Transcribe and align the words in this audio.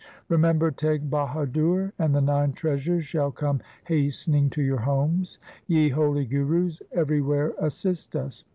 Remember 0.29 0.71
Teg 0.71 1.11
Bahadur, 1.11 1.93
and 1.99 2.15
the 2.15 2.21
nine 2.21 2.53
treasures 2.53 3.05
shall 3.05 3.29
come 3.31 3.61
hastening 3.85 4.49
to 4.49 4.63
your 4.63 4.79
homes. 4.79 5.37
Ye 5.67 5.89
holy 5.89 6.25
Gurus, 6.25 6.81
everywhere 6.91 7.53
assist 7.59 8.15
us. 8.15 8.43